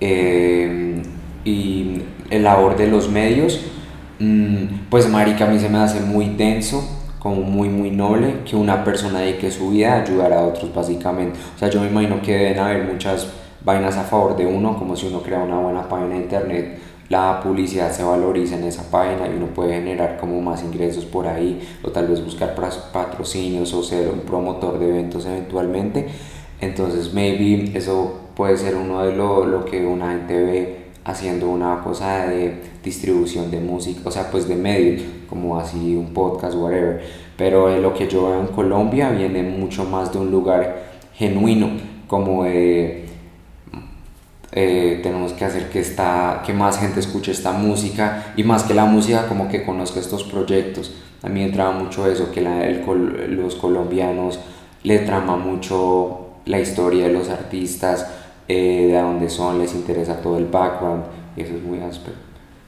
[0.00, 1.02] Eh,
[1.44, 3.60] y el labor de los medios,
[4.18, 6.82] mm, pues marica a mí se me hace muy denso,
[7.18, 11.38] como muy muy noble, que una persona dedique su vida a ayudar a otros básicamente.
[11.54, 13.28] O sea, yo me imagino que deben haber muchas
[13.64, 16.78] vainas a favor de uno, como si uno crea una buena página de internet,
[17.08, 21.26] la publicidad se valoriza en esa página y uno puede generar como más ingresos por
[21.26, 22.54] ahí, o tal vez buscar
[22.92, 26.08] patrocinios o ser un promotor de eventos eventualmente.
[26.60, 31.82] Entonces, maybe eso puede ser uno de lo, lo que una gente ve haciendo una
[31.82, 37.02] cosa de distribución de música, o sea, pues de medios, como así un podcast, whatever.
[37.36, 40.82] Pero lo que yo veo en Colombia viene mucho más de un lugar
[41.14, 41.70] genuino,
[42.08, 43.06] como de
[44.52, 48.74] eh, tenemos que hacer que, esta, que más gente escuche esta música y más que
[48.74, 50.92] la música como que conozca estos proyectos.
[51.22, 52.68] A mí entraba mucho eso, que la,
[53.28, 54.40] los colombianos
[54.82, 58.06] le trama mucho la historia de los artistas,
[58.48, 61.04] eh, de dónde son, les interesa todo el background
[61.36, 62.16] y eso es muy áspero.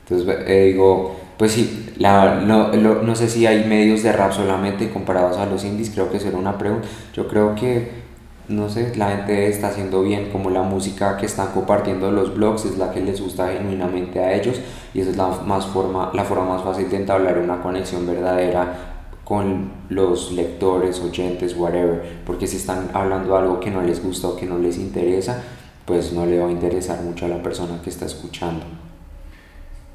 [0.05, 4.91] Entonces eh, digo, pues sí, la, no, no sé si hay medios de rap solamente
[4.91, 6.87] comparados a los indies, creo que será una pregunta.
[7.15, 8.09] Yo creo que
[8.49, 12.65] no sé, la gente está haciendo bien, como la música que están compartiendo los blogs
[12.65, 14.59] es la que les gusta genuinamente a ellos
[14.95, 18.98] y esa es la, más forma, la forma más fácil de entablar una conexión verdadera
[19.29, 24.37] con los lectores, oyentes, whatever, porque si están hablando algo que no les gusta o
[24.37, 25.45] que no les interesa,
[25.85, 28.65] pues no le va a interesar mucho a la persona que está escuchando.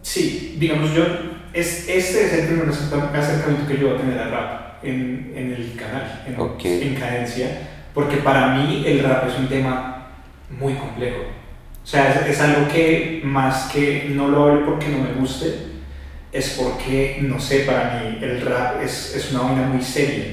[0.04, 1.04] Sí, digamos yo,
[1.52, 5.54] es, este es el primer acercamiento que yo voy a tener al rap en, en
[5.54, 10.08] el canal, en, en cadencia porque para mí el rap es un tema
[10.50, 11.24] muy complejo.
[11.84, 15.72] O sea, es, algo que más que no lo hablo porque no me guste,
[16.34, 20.26] es porque, no sé, para mí el rap es, es una vaina muy seria.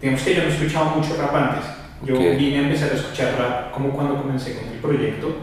[0.00, 1.64] Digamos que yo no he escuchado mucho rap antes.
[2.06, 5.36] Yo vine a empezar a escuchar rap como cuando comencé con el proyecto,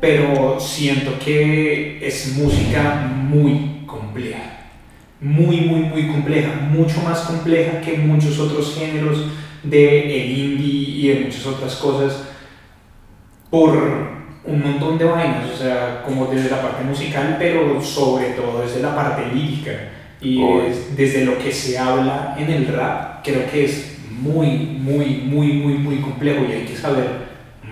[0.00, 4.38] pero siento que es música muy compleja.
[5.20, 6.54] Muy, muy, muy compleja.
[6.70, 9.26] Mucho más compleja que muchos otros géneros
[9.62, 12.28] de el indie y de muchas otras cosas
[13.50, 14.17] por
[14.48, 18.80] un montón de vainas, o sea, como desde la parte musical, pero sobre todo desde
[18.80, 19.72] la parte lírica
[20.20, 20.40] y
[20.96, 25.74] desde lo que se habla en el rap, creo que es muy, muy, muy, muy,
[25.74, 27.06] muy complejo y hay que saber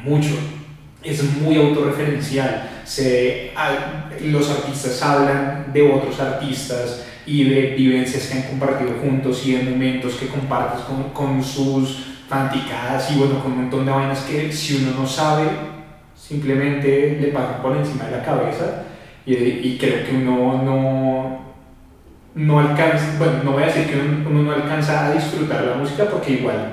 [0.04, 0.34] mucho.
[1.02, 2.68] Es muy autorreferencial.
[2.84, 3.52] Se,
[4.24, 9.64] los artistas hablan de otros artistas, y de vivencias que han compartido juntos y de
[9.64, 14.52] momentos que compartes con, con sus fanticadas y bueno, con un montón de vainas que
[14.52, 15.44] si uno no sabe,
[16.26, 18.84] simplemente le pasan por encima de la cabeza
[19.24, 21.38] y, y creo que uno no,
[22.34, 26.04] no alcanza, bueno, no voy a decir que uno, no alcanza a disfrutar la música
[26.10, 26.72] porque igual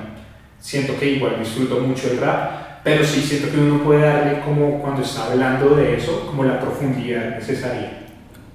[0.58, 4.80] siento que igual disfruto mucho el rap, pero sí siento que uno puede darle como
[4.80, 8.06] cuando está hablando de eso, como la profundidad necesaria.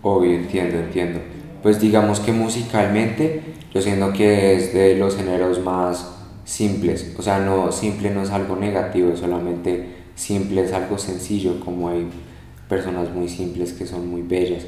[0.01, 1.19] Obvio, entiendo, entiendo
[1.61, 3.41] pues digamos que musicalmente
[3.73, 8.31] yo siento que es de los géneros más simples, o sea, no simple no es
[8.31, 12.07] algo negativo, solamente simple es algo sencillo, como hay
[12.67, 14.65] personas muy simples que son muy bellas.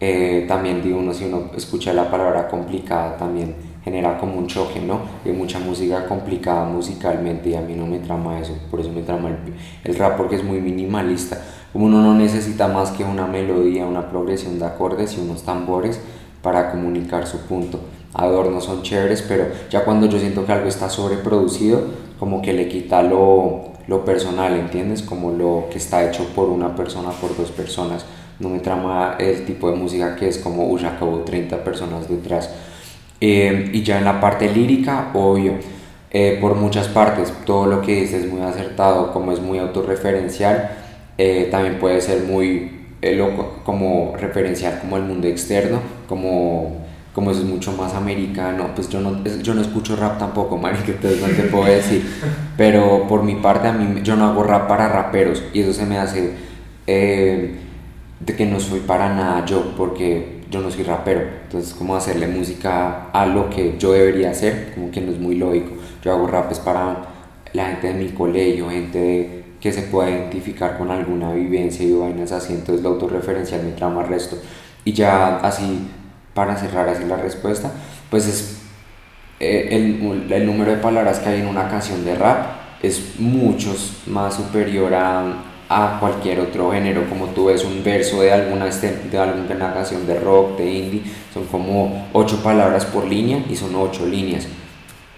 [0.00, 3.54] Eh, también digo uno, si uno escucha la palabra complicada también
[3.84, 5.00] genera como un choque, ¿no?
[5.24, 9.02] Hay mucha música complicada musicalmente y a mí no me trama eso, por eso me
[9.02, 9.36] trama el,
[9.84, 11.40] el rap porque es muy minimalista.
[11.72, 16.00] Como uno no necesita más que una melodía, una progresión de acordes y unos tambores,
[16.42, 17.80] para comunicar su punto.
[18.14, 21.82] Adornos son chéveres, pero ya cuando yo siento que algo está sobreproducido,
[22.18, 25.02] como que le quita lo, lo personal, ¿entiendes?
[25.02, 28.04] Como lo que está hecho por una persona, por dos personas.
[28.38, 32.50] No me trama el tipo de música que es como, uy, acabó 30 personas detrás.
[33.20, 35.54] Eh, y ya en la parte lírica, obvio,
[36.10, 40.70] eh, por muchas partes, todo lo que dices es muy acertado, como es muy autorreferencial,
[41.18, 42.72] eh, también puede ser muy
[43.64, 46.85] como referenciar como el mundo externo, como,
[47.16, 50.92] como eso es mucho más americano, pues yo no, yo no escucho rap tampoco, marica,
[50.92, 52.04] entonces no te puedo decir,
[52.58, 55.86] pero por mi parte a mí, yo no hago rap para raperos y eso se
[55.86, 56.34] me hace
[56.86, 57.54] eh,
[58.20, 62.28] de que no soy para nada yo, porque yo no soy rapero, entonces como hacerle
[62.28, 65.70] música a lo que yo debería hacer, como que no es muy lógico,
[66.04, 66.98] yo hago rap es para
[67.54, 71.94] la gente de mi colegio, gente de que se pueda identificar con alguna vivencia y
[71.94, 74.36] vainas así, entonces la autorreferencial me trama resto.
[74.84, 75.88] Y ya así,
[76.36, 77.72] para cerrar así la respuesta,
[78.10, 78.58] pues es
[79.40, 82.46] eh, el, el, número de palabras que hay en una canción de rap
[82.80, 83.74] es mucho
[84.06, 88.92] más superior a a cualquier otro género, como tú ves un verso de alguna, este,
[89.10, 91.02] de alguna canción de rock, de indie,
[91.34, 94.46] son como ocho palabras por línea y son ocho líneas.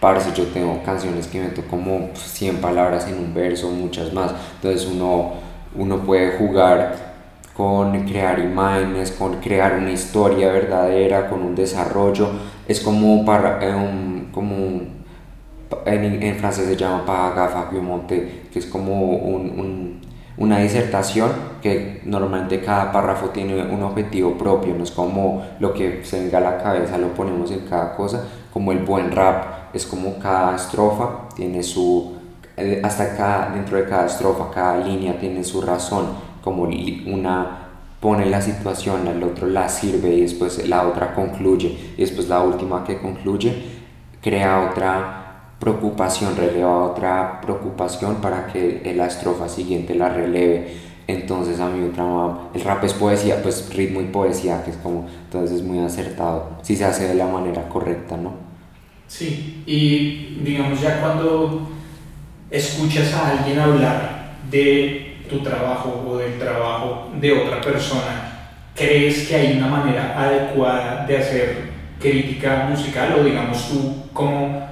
[0.01, 4.33] Parce, yo tengo canciones que meto como 100 palabras en un verso, muchas más.
[4.55, 5.33] Entonces uno,
[5.75, 7.08] uno puede jugar
[7.59, 12.31] con crear imágenes, con crear una historia verdadera, con un desarrollo.
[12.67, 14.55] Es como, para, eh, un, como
[15.85, 19.99] en, en, francés se llama paragraphe monte, que es como un
[20.39, 21.31] una disertación
[21.61, 26.39] que normalmente cada párrafo tiene un objetivo propio, no es como lo que se venga
[26.39, 30.55] a la cabeza, lo ponemos en cada cosa, como el buen rap, es como cada
[30.55, 32.17] estrofa tiene su,
[32.57, 36.07] eh, hasta cada, dentro de cada estrofa, cada línea tiene su razón,
[36.49, 37.69] como una
[38.01, 42.41] pone la situación, el otro la sirve y después la otra concluye, y después la
[42.41, 43.53] última que concluye
[44.23, 50.89] crea otra preocupación, releva otra preocupación para que la estrofa siguiente la releve.
[51.07, 55.59] Entonces a mí el rap es poesía, pues ritmo y poesía, que es como, entonces
[55.59, 58.33] es muy acertado, si se hace de la manera correcta, ¿no?
[59.07, 61.69] Sí, y digamos ya cuando
[62.51, 69.37] escuchas a alguien hablar de tu trabajo o del trabajo de otra persona, ¿crees que
[69.37, 71.69] hay una manera adecuada de hacer
[72.01, 74.69] crítica musical o digamos tú como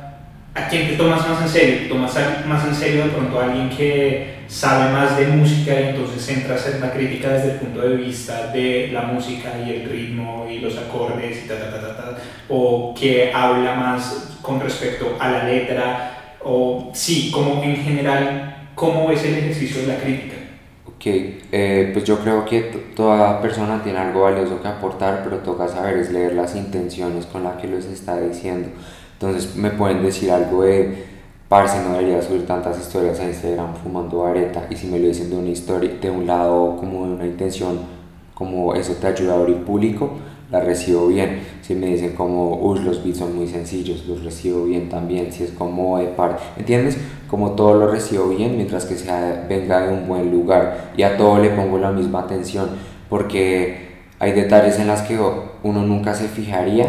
[0.56, 1.78] ¿A quién te tomas más en serio?
[1.80, 2.14] ¿Te tomas
[2.46, 6.54] más en serio de pronto a alguien que sabe más de música y entonces entra
[6.54, 10.46] a hacer una crítica desde el punto de vista de la música y el ritmo
[10.50, 15.14] y los acordes y ta ta ta ta, ta o que habla más con respecto
[15.20, 20.36] a la letra o sí, como en general, ¿cómo es el ejercicio de la crítica?
[20.96, 22.60] Ok, eh, pues yo creo que
[22.96, 27.44] toda persona tiene algo valioso que aportar, pero toca saber es leer las intenciones con
[27.44, 28.68] las que los está diciendo.
[29.12, 31.04] Entonces me pueden decir algo de,
[31.50, 34.66] parce, no debería subir tantas historias a Instagram fumando areta.
[34.70, 37.78] Y si me lo dicen de una historia, de un lado como de una intención,
[38.32, 40.12] como eso te ayuda a abrir público,
[40.50, 41.40] la recibo bien.
[41.62, 45.32] Si me dicen como, los beats son muy sencillos, los recibo bien también.
[45.32, 46.98] Si es como de par, ¿entiendes?
[47.28, 50.92] Como todo lo recibo bien mientras que sea, venga de un buen lugar.
[50.96, 52.70] Y a todo le pongo la misma atención
[53.08, 53.86] porque
[54.18, 55.18] hay detalles en las que
[55.62, 56.86] uno nunca se fijaría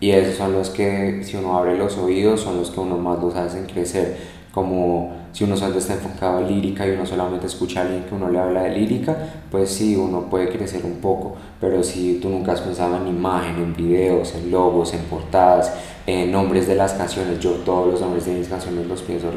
[0.00, 3.20] y esos son los que, si uno abre los oídos, son los que uno más
[3.20, 4.16] los hacen crecer.
[4.52, 8.14] Como si uno solo está enfocado en lírica y uno solamente escucha a alguien que
[8.14, 9.16] uno le habla de lírica,
[9.50, 11.36] pues sí, uno puede crecer un poco.
[11.60, 15.72] Pero si tú nunca has pensado en imagen, en videos, en logos, en portadas,
[16.06, 19.30] en nombres de las canciones, yo todos los nombres de mis canciones los pienso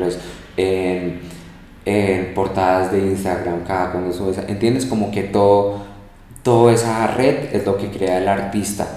[0.58, 1.20] en,
[1.86, 4.86] en portadas de Instagram, cada cuando subes, ¿entiendes?
[4.86, 5.80] Como que todo,
[6.44, 8.88] toda esa red es lo que crea el artista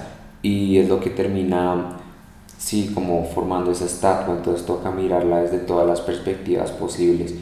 [0.41, 1.97] y es lo que termina,
[2.65, 7.35] sí, como formando esa estatua, entonces toca mirarla desde todas las perspectivas posibles.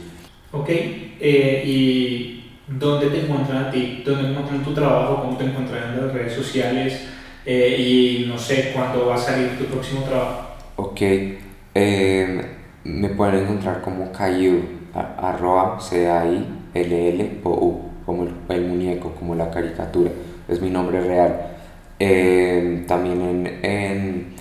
[0.51, 4.03] Ok, eh, ¿y dónde te encuentran a ti?
[4.05, 5.21] ¿Dónde encuentran tu trabajo?
[5.21, 7.05] ¿Cómo te encuentran en las redes sociales?
[7.45, 10.41] Eh, y no sé, ¿cuándo va a salir tu próximo trabajo?
[10.75, 11.01] Ok,
[11.73, 12.41] eh,
[12.83, 14.61] me pueden encontrar como Cayu,
[14.93, 20.11] arroba C-A-I-L-L o U, como el, el muñeco, como la caricatura,
[20.49, 21.53] es mi nombre real.
[21.97, 24.33] Eh, también en, en,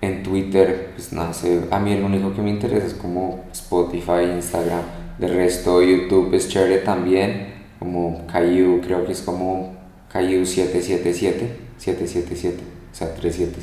[0.00, 1.32] en, Twitter, pues nada,
[1.70, 4.82] a mí el único que me interesa es como Spotify, Instagram.
[5.18, 9.74] De resto, YouTube es chévere también, como Caillou, creo que es como
[10.12, 13.60] Caillou 777, 777, o sea, 37.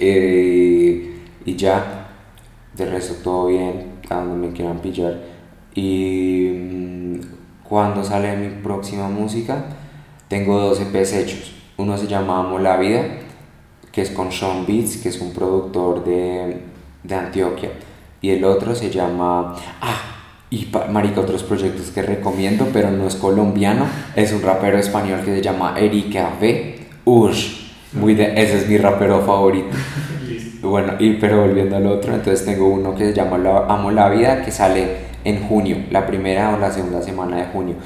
[0.00, 1.14] Eh,
[1.44, 2.08] y ya,
[2.76, 5.20] de resto todo bien, a donde me quieran pillar.
[5.74, 7.20] Y mm,
[7.68, 9.64] cuando sale mi próxima música,
[10.28, 13.02] tengo dos EPs hechos uno se llama Amo la Vida,
[13.92, 16.62] que es con Sean Beats, que es un productor de,
[17.02, 17.70] de Antioquia.
[18.20, 19.54] Y el otro se llama...
[19.80, 20.16] Ah,
[20.50, 23.86] y marica, otros proyectos que recomiendo, pero no es colombiano,
[24.16, 26.78] es un rapero español que se llama Erika V.
[27.04, 29.76] Ush, muy de, ese es mi rapero favorito.
[30.62, 33.36] bueno, y, pero volviendo al otro, entonces tengo uno que se llama
[33.68, 37.76] Amo la Vida, que sale en junio, la primera o la segunda semana de junio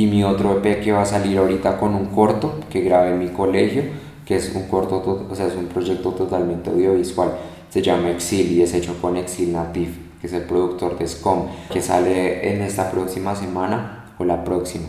[0.00, 3.18] y mi otro EP que va a salir ahorita con un corto que grabé en
[3.18, 3.82] mi colegio,
[4.30, 7.32] que es un corto, o sea, es un proyecto totalmente audiovisual,
[7.68, 11.48] se llama Exil y es hecho con Exil Natif, que es el productor de SCOM,
[11.68, 14.86] que sale en esta próxima semana o la próxima,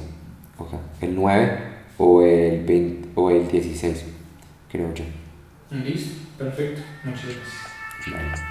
[0.59, 1.57] o sea, el 9
[1.97, 4.05] o el, 20, o el 16,
[4.69, 5.05] creo yo.
[5.71, 8.41] Listo, perfecto, muchas gracias.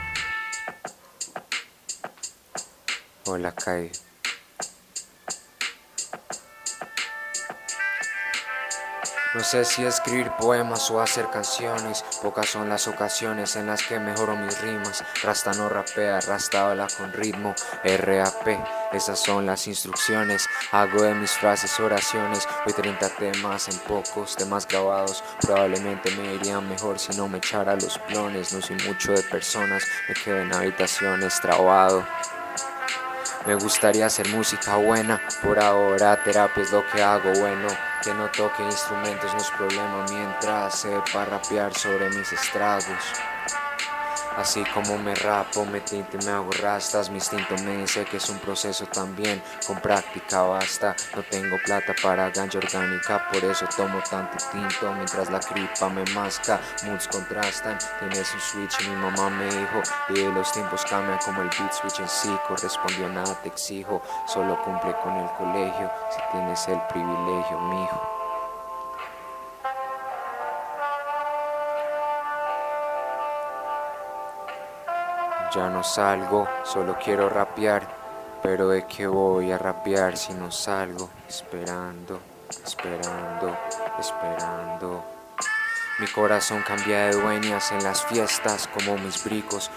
[3.26, 3.93] Hola, Kai.
[9.33, 14.01] No sé si escribir poemas o hacer canciones, pocas son las ocasiones en las que
[14.01, 15.05] mejoro mis rimas.
[15.22, 17.55] Rasta no rapea, rasta con ritmo,
[17.85, 18.49] RAP,
[18.93, 20.49] esas son las instrucciones.
[20.72, 25.22] Hago de mis frases oraciones, hoy 30 temas en pocos temas grabados.
[25.41, 28.53] Probablemente me iría mejor si no me echara los clones.
[28.53, 32.05] No soy mucho de personas, me quedo en habitaciones trabado.
[33.47, 37.68] Me gustaría hacer música buena, por ahora terapia es lo que hago bueno.
[38.05, 43.12] Que no toque instrumentos no es problema mientras sepa rapear sobre mis estragos.
[44.37, 48.18] Así como me rapo, me tinto y me hago rastas, mi instinto me dice que
[48.18, 50.95] es un proceso también, con práctica basta.
[51.16, 56.05] No tengo plata para ganja orgánica, por eso tomo tanto tinto mientras la cripa me
[56.14, 56.61] masca.
[56.85, 61.51] Moods contrastan, tienes un switch, mi mamá me dijo, y los tiempos cambian como el
[61.59, 62.35] beat switch en sí.
[62.47, 68.20] Correspondió nada, te exijo, solo cumple con el colegio, si tienes el privilegio, mijo.
[75.55, 77.83] Ya no salgo, solo quiero rapear,
[78.41, 82.21] pero de qué voy a rapear si no salgo, esperando,
[82.65, 83.57] esperando,
[83.99, 85.20] esperando.
[86.01, 89.71] Mi corazón cambia de dueñas en las fiestas como mis bricos.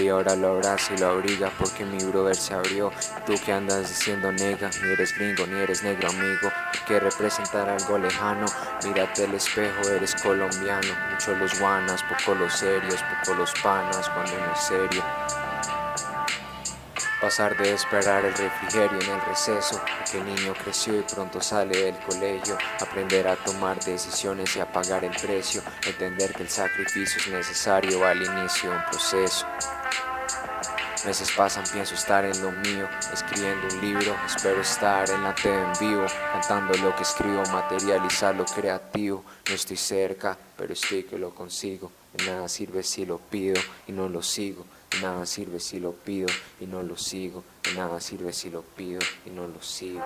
[0.00, 2.90] y ahora lo abraza y lo abriga porque mi brother se abrió.
[3.26, 6.50] Tú que andas diciendo nega, ni eres gringo ni eres negro amigo.
[6.86, 8.46] Que representar algo lejano.
[8.84, 10.94] Mírate el espejo, eres colombiano.
[11.10, 15.04] Mucho los guanas, poco los serios, poco los panas cuando no es serio.
[17.26, 21.76] Pasar de esperar el refrigerio en el receso, que el niño creció y pronto sale
[21.76, 27.20] del colegio, aprender a tomar decisiones y a pagar el precio, entender que el sacrificio
[27.20, 29.44] es necesario al inicio de un proceso.
[31.04, 35.64] Meses pasan, pienso estar en lo mío, escribiendo un libro, espero estar en la TV
[35.64, 39.24] en vivo, cantando lo que escribo, materializar lo creativo.
[39.48, 41.90] No estoy cerca, pero estoy que lo consigo.
[42.16, 44.64] De nada sirve si lo pido y no lo sigo.
[44.90, 46.28] De nada sirve si lo pido
[46.60, 47.44] y no lo sigo.
[47.74, 50.02] Nada sirve si lo pido y no lo sigo.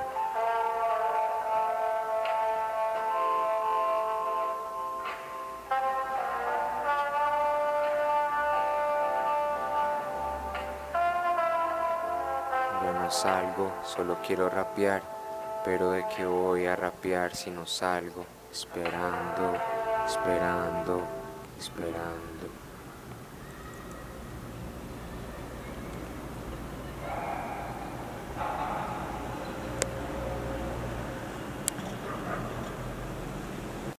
[12.83, 15.03] Yo no salgo, solo quiero rapear,
[15.65, 19.55] pero de qué voy a rapear si no salgo, esperando,
[20.07, 21.03] esperando,
[21.59, 22.50] esperando.